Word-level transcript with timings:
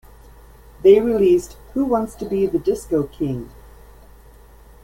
They 0.81 0.99
released 0.99 1.57
Who 1.75 1.85
Wants 1.85 2.15
to 2.15 2.25
Be 2.25 2.47
the 2.47 2.57
Disco 2.57 3.03
King? 3.03 3.51